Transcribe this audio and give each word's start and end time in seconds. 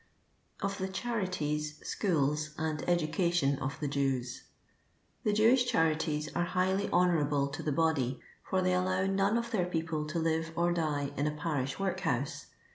Of 0.63 0.79
the 0.79 0.87
CuABiTirs, 0.87 1.85
Schools, 1.85 2.55
akd 2.57 2.85
EnucATieif 2.85 3.61
OP 3.61 3.77
THE 3.79 3.87
Jews. 3.87 4.45
The 5.23 5.31
Jewish 5.31 5.67
charities 5.67 6.27
are 6.35 6.43
highly 6.43 6.89
honourable 6.89 7.49
to 7.49 7.61
the 7.61 7.71
body, 7.71 8.19
for 8.43 8.63
they 8.63 8.73
allow 8.73 9.05
none 9.05 9.37
of 9.37 9.51
their 9.51 9.67
people 9.67 10.07
to 10.07 10.17
live 10.17 10.53
or'dic 10.55 11.15
in 11.19 11.27
a 11.27 11.35
parish 11.37 11.77
workhouse. 11.77 12.47